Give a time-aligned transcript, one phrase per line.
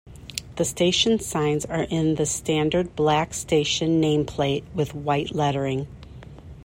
[0.55, 5.85] The station signs are in the standard black station name plate with white lettering.